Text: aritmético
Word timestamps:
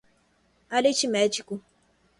aritmético 0.75 1.55